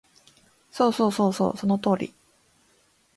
[0.71, 2.11] そうそうそうそう、その通り